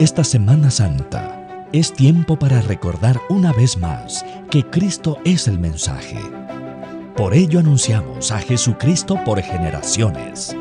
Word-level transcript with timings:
Esta 0.00 0.24
Semana 0.24 0.72
Santa 0.72 1.68
es 1.72 1.92
tiempo 1.92 2.36
para 2.36 2.60
recordar 2.60 3.20
una 3.28 3.52
vez 3.52 3.78
más 3.78 4.26
que 4.50 4.68
Cristo 4.68 5.18
es 5.24 5.46
el 5.46 5.60
mensaje. 5.60 6.18
Por 7.16 7.32
ello 7.32 7.60
anunciamos 7.60 8.32
a 8.32 8.40
Jesucristo 8.40 9.16
por 9.24 9.40
generaciones. 9.40 10.56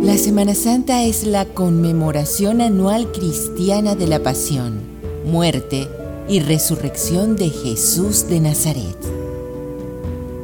La 0.00 0.16
Semana 0.16 0.54
Santa 0.54 1.02
es 1.02 1.24
la 1.24 1.44
conmemoración 1.44 2.60
anual 2.60 3.10
cristiana 3.10 3.96
de 3.96 4.06
la 4.06 4.22
pasión, 4.22 4.80
muerte 5.26 5.88
y 6.28 6.38
resurrección 6.38 7.34
de 7.34 7.50
Jesús 7.50 8.28
de 8.28 8.38
Nazaret. 8.38 9.13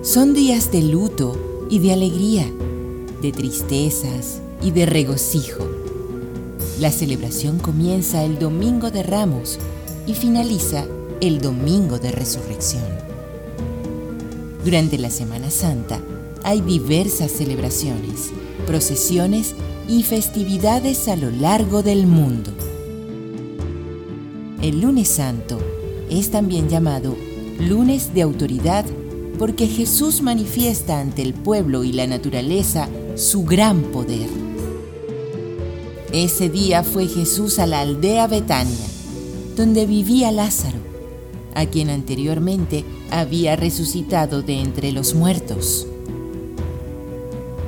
Son 0.02 0.32
días 0.32 0.72
de 0.72 0.80
luto 0.80 1.66
y 1.68 1.78
de 1.78 1.92
alegría, 1.92 2.50
de 3.20 3.32
tristezas 3.32 4.40
y 4.62 4.70
de 4.70 4.86
regocijo. 4.86 5.68
La 6.80 6.90
celebración 6.90 7.58
comienza 7.58 8.24
el 8.24 8.38
Domingo 8.38 8.90
de 8.90 9.02
Ramos 9.02 9.58
y 10.06 10.14
finaliza 10.14 10.86
el 11.20 11.42
Domingo 11.42 11.98
de 11.98 12.12
Resurrección. 12.12 12.82
Durante 14.64 14.96
la 14.96 15.10
Semana 15.10 15.50
Santa 15.50 16.00
hay 16.44 16.62
diversas 16.62 17.30
celebraciones, 17.32 18.30
procesiones 18.66 19.54
y 19.86 20.02
festividades 20.02 21.08
a 21.08 21.16
lo 21.16 21.30
largo 21.30 21.82
del 21.82 22.06
mundo. 22.06 22.52
El 24.62 24.80
lunes 24.80 25.08
santo 25.08 25.58
es 26.08 26.30
también 26.30 26.70
llamado 26.70 27.14
lunes 27.58 28.14
de 28.14 28.22
autoridad 28.22 28.86
porque 29.40 29.66
Jesús 29.68 30.20
manifiesta 30.20 31.00
ante 31.00 31.22
el 31.22 31.32
pueblo 31.32 31.82
y 31.82 31.94
la 31.94 32.06
naturaleza 32.06 32.90
su 33.16 33.42
gran 33.42 33.80
poder. 33.84 34.28
Ese 36.12 36.50
día 36.50 36.84
fue 36.84 37.06
Jesús 37.06 37.58
a 37.58 37.66
la 37.66 37.80
aldea 37.80 38.26
Betania, 38.26 38.86
donde 39.56 39.86
vivía 39.86 40.30
Lázaro, 40.30 40.76
a 41.54 41.64
quien 41.64 41.88
anteriormente 41.88 42.84
había 43.10 43.56
resucitado 43.56 44.42
de 44.42 44.60
entre 44.60 44.92
los 44.92 45.14
muertos. 45.14 45.86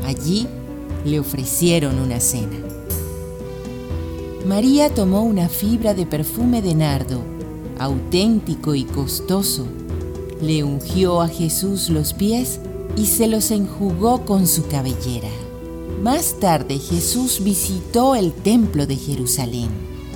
Allí 0.04 0.46
le 1.06 1.20
ofrecieron 1.20 1.98
una 2.00 2.20
cena. 2.20 2.58
María 4.46 4.92
tomó 4.92 5.22
una 5.22 5.48
fibra 5.48 5.94
de 5.94 6.04
perfume 6.04 6.60
de 6.60 6.74
nardo, 6.74 7.22
auténtico 7.78 8.74
y 8.74 8.84
costoso, 8.84 9.66
le 10.42 10.64
ungió 10.64 11.22
a 11.22 11.28
Jesús 11.28 11.88
los 11.88 12.12
pies 12.12 12.58
y 12.96 13.06
se 13.06 13.28
los 13.28 13.52
enjugó 13.52 14.24
con 14.24 14.48
su 14.48 14.66
cabellera. 14.66 15.30
Más 16.02 16.34
tarde 16.40 16.78
Jesús 16.78 17.42
visitó 17.44 18.16
el 18.16 18.32
templo 18.32 18.86
de 18.86 18.96
Jerusalén, 18.96 19.68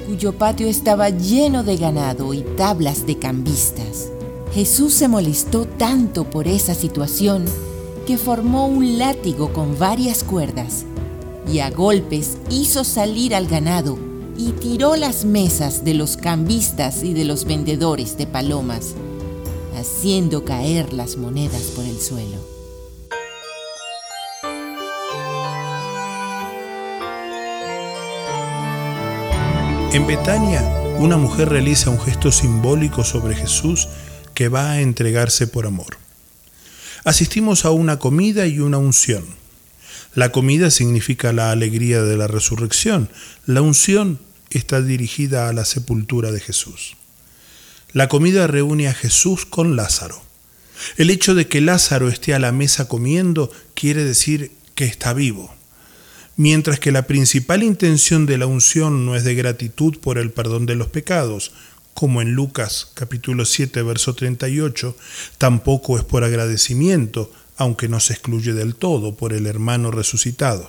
cuyo 0.09 0.33
patio 0.37 0.67
estaba 0.67 1.11
lleno 1.11 1.63
de 1.63 1.77
ganado 1.77 2.35
y 2.35 2.43
tablas 2.57 3.07
de 3.07 3.19
cambistas. 3.19 4.11
Jesús 4.53 4.95
se 4.95 5.07
molestó 5.07 5.65
tanto 5.65 6.25
por 6.29 6.49
esa 6.49 6.75
situación 6.75 7.45
que 8.05 8.19
formó 8.19 8.67
un 8.67 8.99
látigo 8.99 9.53
con 9.53 9.79
varias 9.79 10.25
cuerdas 10.25 10.85
y 11.53 11.61
a 11.61 11.71
golpes 11.71 12.37
hizo 12.51 12.83
salir 12.83 13.33
al 13.33 13.47
ganado 13.47 13.97
y 14.37 14.51
tiró 14.53 14.97
las 14.97 15.25
mesas 15.25 15.85
de 15.85 15.95
los 15.95 16.17
cambistas 16.17 17.05
y 17.05 17.15
de 17.15 17.25
los 17.25 17.45
vendedores 17.45 18.17
de 18.19 18.27
palomas 18.27 18.95
haciendo 19.77 20.45
caer 20.45 20.93
las 20.93 21.17
monedas 21.17 21.63
por 21.75 21.85
el 21.85 22.01
suelo. 22.01 22.57
En 29.93 30.07
Betania, 30.07 30.63
una 30.99 31.17
mujer 31.17 31.49
realiza 31.49 31.91
un 31.91 32.01
gesto 32.01 32.33
simbólico 32.33 33.05
sobre 33.05 33.35
Jesús 33.35 33.89
que 34.35 34.49
va 34.49 34.73
a 34.73 34.81
entregarse 34.81 35.47
por 35.47 35.67
amor. 35.67 35.97
Asistimos 37.05 37.65
a 37.65 37.71
una 37.71 37.99
comida 37.99 38.47
y 38.47 38.61
una 38.61 38.79
unción. 38.79 39.25
La 40.15 40.33
comida 40.33 40.71
significa 40.71 41.33
la 41.33 41.51
alegría 41.51 42.03
de 42.03 42.17
la 42.17 42.27
resurrección. 42.27 43.11
La 43.47 43.63
unción 43.63 44.19
está 44.51 44.83
dirigida 44.83 45.49
a 45.49 45.53
la 45.53 45.65
sepultura 45.65 46.33
de 46.33 46.41
Jesús. 46.41 46.97
La 47.97 48.09
comida 48.09 48.47
reúne 48.47 48.89
a 48.89 48.93
Jesús 48.93 49.47
con 49.47 49.75
Lázaro. 49.75 50.21
El 50.99 51.09
hecho 51.09 51.35
de 51.35 51.49
que 51.49 51.63
Lázaro 51.63 52.11
esté 52.11 52.35
a 52.35 52.39
la 52.39 52.53
mesa 52.53 52.89
comiendo 52.89 53.51
quiere 53.73 54.05
decir 54.05 54.53
que 54.75 54.85
está 54.85 55.15
vivo. 55.15 55.55
Mientras 56.37 56.79
que 56.79 56.93
la 56.93 57.07
principal 57.07 57.63
intención 57.63 58.27
de 58.27 58.37
la 58.37 58.45
unción 58.45 59.07
no 59.07 59.17
es 59.17 59.25
de 59.25 59.35
gratitud 59.35 59.97
por 59.99 60.19
el 60.19 60.31
perdón 60.31 60.67
de 60.67 60.75
los 60.75 60.89
pecados, 60.89 61.53
como 61.95 62.21
en 62.21 62.35
Lucas 62.35 62.91
capítulo 62.93 63.47
7 63.47 63.83
verso 63.83 64.15
38, 64.15 64.95
tampoco 65.39 65.97
es 65.97 66.05
por 66.05 66.23
agradecimiento, 66.23 67.33
aunque 67.57 67.89
no 67.89 67.99
se 68.01 68.13
excluye 68.13 68.53
del 68.53 68.75
todo 68.75 69.15
por 69.15 69.33
el 69.33 69.47
hermano 69.47 69.91
resucitado. 69.91 70.69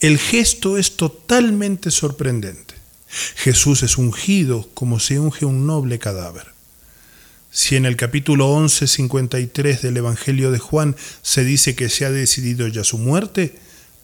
El 0.00 0.16
gesto 0.16 0.78
es 0.78 0.96
totalmente 0.96 1.90
sorprendente. 1.90 2.75
Jesús 3.36 3.82
es 3.82 3.98
ungido 3.98 4.68
como 4.74 5.00
se 5.00 5.18
unge 5.18 5.44
un 5.44 5.66
noble 5.66 5.98
cadáver. 5.98 6.56
Si 7.50 7.74
en 7.74 7.86
el 7.86 7.96
capítulo 7.96 8.50
11, 8.50 8.86
53 8.86 9.80
del 9.80 9.96
Evangelio 9.96 10.50
de 10.50 10.58
Juan 10.58 10.94
se 11.22 11.44
dice 11.44 11.74
que 11.74 11.88
se 11.88 12.04
ha 12.04 12.10
decidido 12.10 12.68
ya 12.68 12.84
su 12.84 12.98
muerte, 12.98 13.56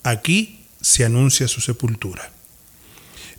aquí 0.02 0.60
se 0.80 1.04
anuncia 1.04 1.48
su 1.48 1.60
sepultura. 1.60 2.32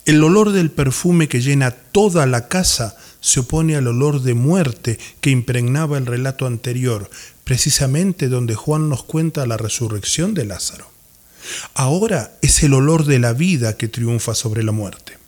El 0.06 0.24
olor 0.24 0.52
del 0.52 0.70
perfume 0.70 1.28
que 1.28 1.42
llena 1.42 1.72
toda 1.72 2.26
la 2.26 2.48
casa 2.48 2.96
se 3.22 3.40
opone 3.40 3.76
al 3.76 3.88
olor 3.88 4.22
de 4.22 4.34
muerte 4.34 5.00
que 5.22 5.32
impregnaba 5.32 5.98
el 5.98 6.06
relato 6.06 6.46
anterior, 6.46 7.10
precisamente 7.44 8.28
donde 8.28 8.54
Juan 8.54 8.90
nos 8.90 9.04
cuenta 9.04 9.48
la 9.48 9.58
resurrección 9.58 10.34
de 10.34 10.46
Lázaro. 10.46 10.92
Ahora 11.74 12.34
es 12.42 12.62
el 12.64 12.74
olor 12.74 13.06
de 13.06 13.20
la 13.20 13.34
vida 13.34 13.78
que 13.78 13.88
triunfa 13.88 14.36
sobre 14.36 14.62
la 14.62 14.74
muerte 14.74 15.23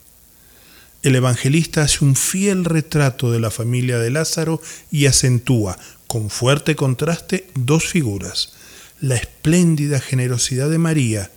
el 1.06 1.16
evangelista 1.16 1.84
hace 1.84 2.04
un 2.04 2.16
fiel 2.16 2.66
retrato 2.66 3.32
de 3.32 3.40
la 3.40 3.52
familia 3.52 4.00
de 4.00 4.10
Lázaro 4.10 4.60
y 4.90 5.06
acentúa, 5.06 5.78
con 6.08 6.32
fuerte 6.32 6.76
contraste, 6.76 7.48
dos 7.54 7.86
figuras, 7.86 8.54
la 9.00 9.16
espléndida 9.16 10.00
generosidad 10.00 10.68
de 10.68 10.80
María 10.80 11.32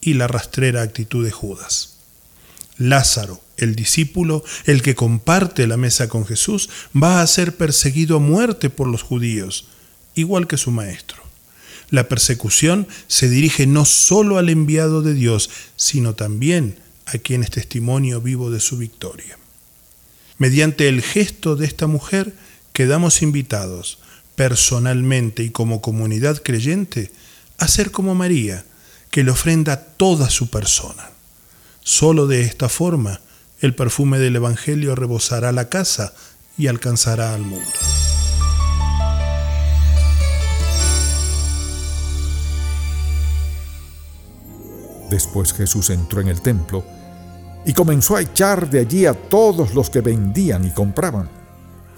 y 0.00 0.14
la 0.14 0.26
rastrera 0.26 0.82
actitud 0.82 1.24
de 1.24 1.30
Judas. 1.30 1.98
Lázaro, 2.76 3.40
el 3.56 3.76
discípulo, 3.76 4.42
el 4.64 4.82
que 4.82 4.96
comparte 4.96 5.68
la 5.68 5.76
mesa 5.76 6.08
con 6.08 6.26
Jesús, 6.26 6.68
va 7.00 7.22
a 7.22 7.26
ser 7.28 7.56
perseguido 7.56 8.16
a 8.16 8.20
muerte 8.20 8.68
por 8.68 8.88
los 8.88 9.02
judíos, 9.02 9.68
igual 10.16 10.48
que 10.48 10.56
su 10.56 10.72
maestro. 10.72 11.22
La 11.88 12.08
persecución 12.08 12.88
se 13.06 13.28
dirige 13.28 13.68
no 13.68 13.84
solo 13.84 14.38
al 14.38 14.48
enviado 14.48 15.02
de 15.02 15.14
Dios, 15.14 15.50
sino 15.76 16.16
también 16.16 16.82
a 17.06 17.18
quien 17.18 17.42
es 17.42 17.50
testimonio 17.50 18.20
vivo 18.20 18.50
de 18.50 18.60
su 18.60 18.76
victoria. 18.76 19.38
Mediante 20.38 20.88
el 20.88 21.02
gesto 21.02 21.56
de 21.56 21.66
esta 21.66 21.86
mujer 21.86 22.34
quedamos 22.72 23.22
invitados 23.22 23.98
personalmente 24.34 25.42
y 25.42 25.50
como 25.50 25.80
comunidad 25.80 26.42
creyente 26.42 27.12
a 27.58 27.68
ser 27.68 27.90
como 27.90 28.14
María, 28.14 28.64
que 29.10 29.22
le 29.22 29.30
ofrenda 29.30 29.76
toda 29.76 30.28
su 30.28 30.50
persona. 30.50 31.10
Solo 31.82 32.26
de 32.26 32.42
esta 32.42 32.68
forma 32.68 33.20
el 33.60 33.74
perfume 33.74 34.18
del 34.18 34.36
Evangelio 34.36 34.94
rebosará 34.94 35.52
la 35.52 35.68
casa 35.68 36.14
y 36.58 36.66
alcanzará 36.66 37.34
al 37.34 37.42
mundo. 37.42 37.70
Después 45.14 45.52
Jesús 45.52 45.90
entró 45.90 46.20
en 46.20 46.26
el 46.26 46.40
templo 46.40 46.82
y 47.64 47.72
comenzó 47.72 48.16
a 48.16 48.20
echar 48.20 48.68
de 48.68 48.80
allí 48.80 49.06
a 49.06 49.14
todos 49.14 49.72
los 49.72 49.88
que 49.88 50.00
vendían 50.00 50.64
y 50.64 50.72
compraban. 50.72 51.30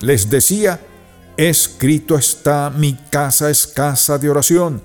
Les 0.01 0.29
decía, 0.29 0.79
escrito 1.35 2.19
está, 2.19 2.69
mi 2.69 2.93
casa 2.93 3.49
es 3.49 3.67
casa 3.69 4.19
de 4.19 4.29
oración, 4.29 4.83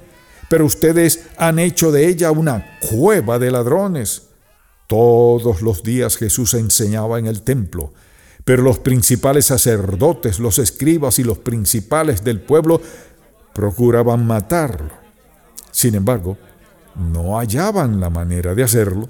pero 0.48 0.66
ustedes 0.66 1.25
han 1.36 1.60
hecho 1.60 1.92
de 1.92 2.07
ella 2.07 2.31
una 2.31 2.80
cueva 2.89 3.38
de 3.38 3.51
ladrones. 3.51 4.28
Todos 4.88 5.62
los 5.62 5.83
días 5.83 6.16
Jesús 6.16 6.54
enseñaba 6.54 7.19
en 7.19 7.25
el 7.25 7.42
templo, 7.42 7.92
pero 8.45 8.63
los 8.63 8.80
principales 8.80 9.48
sacerdotes, 9.48 10.39
los 10.39 10.57
escribas 10.57 11.19
y 11.19 11.25
los 11.25 11.39
principales 11.39 12.24
del 12.24 12.39
pueblo 12.39 12.81
procuraban 13.54 14.25
matarlo. 14.25 14.94
Sin 15.69 15.95
embargo, 15.95 16.38
no 16.95 17.38
hallaban 17.38 17.99
la 17.99 18.09
manera 18.09 18.53
de 18.53 18.63
hacerlo, 18.63 19.09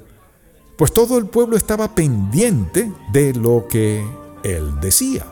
pues 0.78 0.94
todo 0.94 1.18
el 1.18 1.28
pueblo 1.28 1.58
estaba 1.58 1.94
pendiente 1.94 2.92
de 3.12 3.34
lo 3.34 3.68
que 3.68 4.04
él 4.44 4.80
decía. 4.82 5.26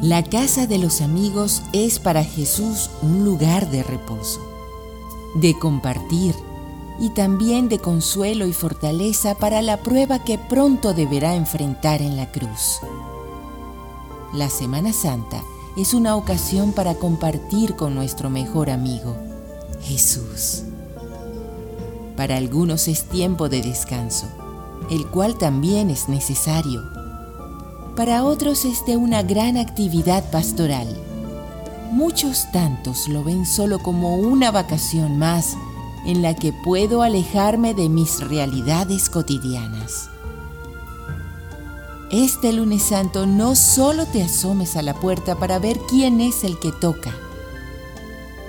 La 0.00 0.22
casa 0.22 0.68
de 0.68 0.78
los 0.78 1.00
amigos 1.00 1.62
es 1.72 1.98
para 1.98 2.22
Jesús 2.22 2.88
un 3.02 3.24
lugar 3.24 3.68
de 3.70 3.82
reposo, 3.82 4.40
de 5.34 5.58
compartir 5.58 6.36
y 7.00 7.10
también 7.10 7.68
de 7.68 7.80
consuelo 7.80 8.46
y 8.46 8.52
fortaleza 8.52 9.34
para 9.34 9.60
la 9.62 9.78
prueba 9.78 10.22
que 10.22 10.38
pronto 10.38 10.94
deberá 10.94 11.34
enfrentar 11.34 12.00
en 12.00 12.16
la 12.16 12.30
cruz. 12.30 12.78
La 14.32 14.48
Semana 14.48 14.92
Santa 14.92 15.42
es 15.78 15.94
una 15.94 16.16
ocasión 16.16 16.72
para 16.72 16.96
compartir 16.96 17.76
con 17.76 17.94
nuestro 17.94 18.30
mejor 18.30 18.68
amigo, 18.68 19.16
Jesús. 19.80 20.64
Para 22.16 22.36
algunos 22.36 22.88
es 22.88 23.04
tiempo 23.04 23.48
de 23.48 23.62
descanso, 23.62 24.26
el 24.90 25.06
cual 25.06 25.38
también 25.38 25.88
es 25.88 26.08
necesario. 26.08 26.82
Para 27.94 28.24
otros 28.24 28.64
es 28.64 28.84
de 28.86 28.96
una 28.96 29.22
gran 29.22 29.56
actividad 29.56 30.28
pastoral. 30.32 30.88
Muchos 31.92 32.50
tantos 32.50 33.06
lo 33.06 33.22
ven 33.22 33.46
solo 33.46 33.78
como 33.78 34.16
una 34.16 34.50
vacación 34.50 35.16
más 35.16 35.56
en 36.04 36.22
la 36.22 36.34
que 36.34 36.52
puedo 36.52 37.02
alejarme 37.02 37.72
de 37.74 37.88
mis 37.88 38.18
realidades 38.28 39.08
cotidianas. 39.08 40.10
Este 42.10 42.54
lunes 42.54 42.84
santo 42.84 43.26
no 43.26 43.54
solo 43.54 44.06
te 44.06 44.22
asomes 44.22 44.76
a 44.76 44.82
la 44.82 44.94
puerta 44.94 45.38
para 45.38 45.58
ver 45.58 45.78
quién 45.90 46.22
es 46.22 46.42
el 46.42 46.58
que 46.58 46.72
toca. 46.72 47.14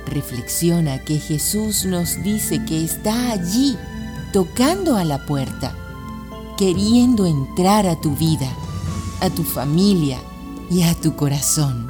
Reflexiona 0.06 1.04
que 1.04 1.20
Jesús 1.20 1.84
nos 1.84 2.24
dice 2.24 2.64
que 2.64 2.86
está 2.86 3.32
allí, 3.32 3.78
tocando 4.32 4.96
a 4.96 5.04
la 5.04 5.26
puerta, 5.26 5.76
queriendo 6.58 7.26
entrar 7.26 7.86
a 7.86 8.00
tu 8.00 8.16
vida, 8.16 8.50
a 9.20 9.30
tu 9.30 9.44
familia 9.44 10.20
y 10.72 10.84
a 10.84 10.96
tu 10.96 11.18
corazón. 11.18 11.90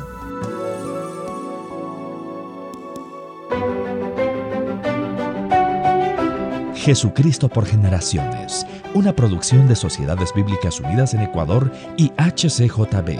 Jesucristo 6.79 7.49
por 7.49 7.65
generaciones, 7.65 8.65
una 8.93 9.13
producción 9.13 9.67
de 9.67 9.75
Sociedades 9.75 10.33
Bíblicas 10.33 10.79
Unidas 10.79 11.13
en 11.13 11.21
Ecuador 11.21 11.71
y 11.97 12.11
HCJB. 12.17 13.19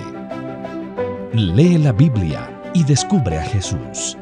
Lee 1.34 1.78
la 1.78 1.92
Biblia 1.92 2.50
y 2.74 2.86
descubre 2.86 3.38
a 3.38 3.44
Jesús. 3.44 4.18